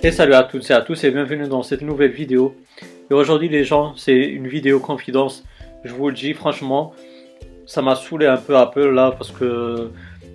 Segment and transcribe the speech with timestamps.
[0.00, 2.54] Et salut à toutes et à tous et bienvenue dans cette nouvelle vidéo.
[3.10, 5.42] Et aujourd'hui les gens, c'est une vidéo confidence.
[5.82, 6.92] Je vous le dis franchement,
[7.66, 9.90] ça m'a saoulé un peu Apple là parce que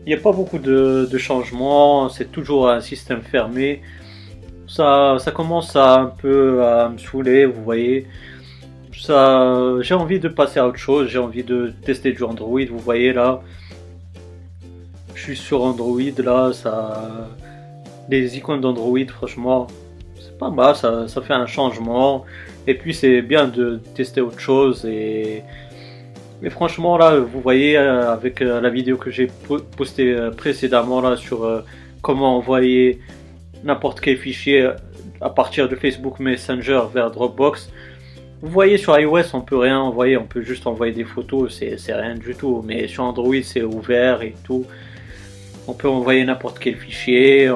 [0.05, 3.81] il n'y a pas beaucoup de, changements, c'est toujours un système fermé.
[4.67, 8.07] Ça, ça commence à un peu à me saouler, vous voyez.
[8.99, 12.79] Ça, j'ai envie de passer à autre chose, j'ai envie de tester du Android, vous
[12.79, 13.41] voyez là.
[15.15, 17.29] Je suis sur Android là, ça
[18.09, 19.67] les icônes d'Android, franchement,
[20.19, 22.25] c'est pas mal, ça, fait un changement.
[22.67, 24.85] Et puis c'est bien de tester autre chose.
[24.85, 25.43] Et,
[26.41, 29.27] mais franchement, là, vous voyez euh, avec euh, la vidéo que j'ai
[29.77, 31.63] postée euh, précédemment là sur
[32.01, 32.99] comment envoyer
[33.63, 34.69] n'importe quel fichier
[35.21, 37.69] à partir de Facebook Messenger vers Dropbox.
[38.41, 41.93] Vous voyez sur iOS on peut rien envoyer, on peut juste envoyer des photos, c'est
[41.93, 42.61] rien du tout.
[42.65, 44.65] Mais sur Android c'est ouvert et tout.
[45.65, 47.49] On peut envoyer n'importe quel fichier,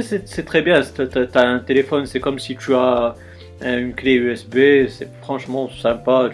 [0.00, 0.80] c'est très bien.
[0.82, 3.14] Tu as, un téléphone, c'est comme si tu as
[3.60, 4.88] une clé USB.
[4.88, 6.30] C'est franchement sympa.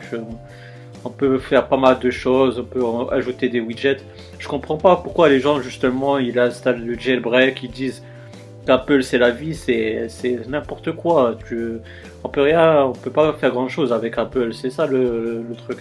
[1.05, 2.61] on peut faire pas mal de choses.
[2.61, 3.99] On peut ajouter des widgets.
[4.39, 7.63] Je comprends pas pourquoi les gens, justement, ils installent le jailbreak.
[7.63, 8.03] Ils disent
[8.67, 9.55] qu'Apple c'est la vie.
[9.55, 11.37] C'est n'importe quoi.
[11.49, 11.79] Tu,
[12.23, 14.53] on peut rien, on peut pas faire grand chose avec Apple.
[14.55, 15.79] C'est ça le, le truc.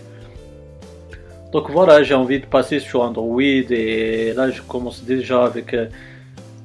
[1.51, 5.87] Donc voilà, j'ai envie de passer sur Android et là je commence déjà avec euh,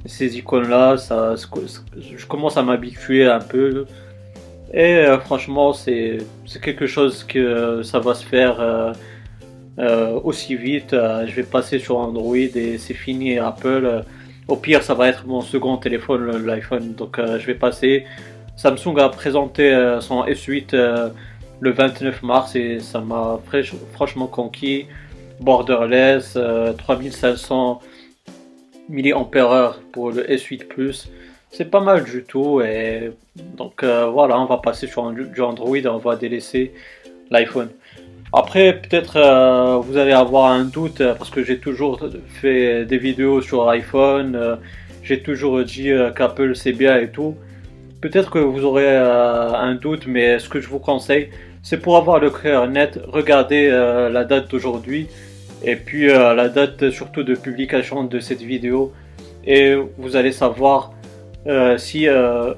[0.05, 3.87] ces icônes-là, ça, je commence à m'habituer un peu.
[4.73, 6.19] Et euh, franchement, c'est
[6.63, 8.59] quelque chose que euh, ça va se faire
[9.79, 10.91] euh, aussi vite.
[10.93, 13.39] je vais passer sur Android et c'est fini.
[13.39, 14.05] Apple,
[14.49, 16.95] au pire, ça va être mon second téléphone, l'iPhone.
[16.95, 18.07] Donc je vais passer.
[18.57, 21.13] Samsung a présenté son S8
[21.61, 23.41] le 29 mars et ça m'a
[23.93, 24.87] franchement conquis.
[25.41, 26.39] Borderless,
[26.79, 27.81] 3500
[28.93, 31.09] mAh pour le S8 Plus.
[31.51, 32.61] C'est pas mal du tout.
[32.61, 33.13] Et
[33.57, 36.73] donc euh, voilà, on va passer sur du Android on va délaisser
[37.31, 37.71] l'iPhone.
[38.35, 42.01] Après, peut-être euh, vous allez avoir un doute euh, parce que j'ai toujours
[42.41, 44.59] fait des vidéos sur iPhone.
[45.03, 47.35] j'ai toujours dit qu'Apple c'est bien et tout.
[48.01, 51.31] Peut-être que vous aurez un doute, mais ce que je vous conseille,
[51.63, 55.09] c'est pour avoir le cœur net, regardez la date d'aujourd'hui
[55.65, 58.93] et puis euh, la date surtout de publication de cette vidéo
[59.45, 60.93] et vous allez savoir
[61.47, 62.55] euh, si euh,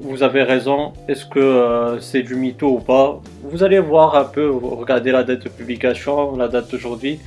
[0.00, 3.20] vous avez raison, est-ce que c'est du mytho ou pas.
[3.42, 7.20] Vous allez voir un peu, regardez la date de publication, la date d'aujourd'hui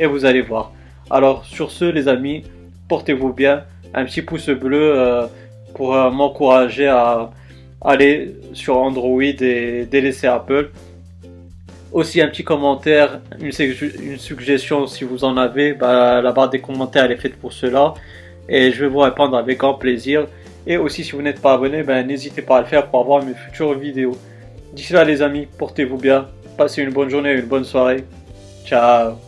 [0.00, 0.72] et vous allez voir.
[1.08, 2.42] Alors sur ce les amis,
[2.88, 3.62] portez-vous bien,
[3.94, 5.28] un petit pouce bleu
[5.74, 7.30] pour m'encourager à
[7.80, 10.70] aller sur Android et délaisser Apple.
[11.92, 13.52] Aussi un petit commentaire, une,
[14.18, 17.94] suggestion si vous en avez, bah, la barre des commentaires elle est faite pour cela
[18.48, 20.26] et je vais vous répondre avec grand plaisir.
[20.66, 23.24] Et aussi si vous n'êtes pas abonné, bah, n'hésitez pas à le faire pour avoir
[23.24, 24.16] mes futures vidéos.
[24.72, 26.26] D'ici là les amis, portez-vous bien,
[26.58, 28.04] passez une bonne journée, une bonne soirée.
[28.66, 29.25] Ciao